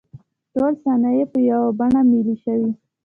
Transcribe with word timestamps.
ټولې 0.53 0.75
صنایع 0.83 1.25
په 1.33 1.39
یوه 1.49 1.69
بڼه 1.79 2.01
ملي 2.11 2.35
شوې. 2.43 2.69